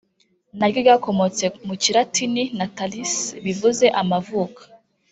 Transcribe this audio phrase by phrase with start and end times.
[0.59, 3.13] naryo ryakomotse mu Kilatini “Natalis”
[3.45, 4.61] bivuze “amavuka”